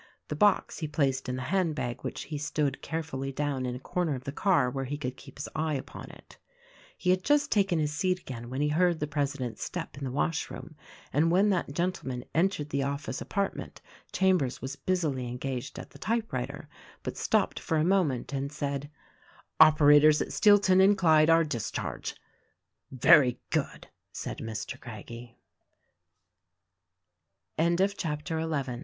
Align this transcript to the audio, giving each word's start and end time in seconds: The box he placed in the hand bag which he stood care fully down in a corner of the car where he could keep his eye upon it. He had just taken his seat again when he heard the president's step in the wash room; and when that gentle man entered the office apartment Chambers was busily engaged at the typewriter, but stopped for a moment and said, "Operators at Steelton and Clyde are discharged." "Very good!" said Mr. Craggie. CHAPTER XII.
The 0.29 0.35
box 0.35 0.79
he 0.79 0.87
placed 0.87 1.29
in 1.29 1.35
the 1.35 1.43
hand 1.53 1.75
bag 1.75 2.01
which 2.03 2.23
he 2.23 2.39
stood 2.39 2.81
care 2.81 3.03
fully 3.03 3.31
down 3.31 3.67
in 3.67 3.75
a 3.75 3.79
corner 3.79 4.15
of 4.15 4.23
the 4.23 4.31
car 4.31 4.67
where 4.67 4.85
he 4.85 4.97
could 4.97 5.15
keep 5.15 5.37
his 5.37 5.47
eye 5.55 5.75
upon 5.75 6.09
it. 6.09 6.39
He 6.97 7.11
had 7.11 7.23
just 7.23 7.51
taken 7.51 7.77
his 7.77 7.93
seat 7.93 8.19
again 8.21 8.49
when 8.49 8.61
he 8.61 8.69
heard 8.69 8.99
the 8.99 9.05
president's 9.05 9.61
step 9.63 9.99
in 9.99 10.03
the 10.03 10.09
wash 10.11 10.49
room; 10.49 10.75
and 11.13 11.29
when 11.29 11.49
that 11.51 11.73
gentle 11.75 12.07
man 12.07 12.25
entered 12.33 12.71
the 12.71 12.81
office 12.81 13.21
apartment 13.21 13.79
Chambers 14.11 14.59
was 14.59 14.75
busily 14.75 15.27
engaged 15.27 15.77
at 15.77 15.91
the 15.91 15.99
typewriter, 15.99 16.67
but 17.03 17.15
stopped 17.15 17.59
for 17.59 17.77
a 17.77 17.83
moment 17.85 18.33
and 18.33 18.51
said, 18.51 18.89
"Operators 19.59 20.19
at 20.19 20.31
Steelton 20.33 20.81
and 20.83 20.97
Clyde 20.97 21.29
are 21.29 21.43
discharged." 21.43 22.17
"Very 22.89 23.39
good!" 23.51 23.87
said 24.11 24.39
Mr. 24.39 24.79
Craggie. 24.79 25.37
CHAPTER 27.87 28.41
XII. 28.41 28.79